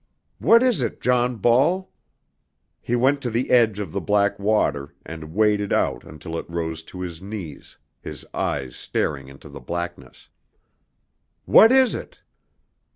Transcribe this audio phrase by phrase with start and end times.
[0.39, 1.91] "What is it, John Ball?"
[2.81, 6.81] He went to the edge of the black water and waded out until it rose
[6.85, 10.27] to his knees, his eyes staring into the blackness.
[11.45, 12.17] "What is it?"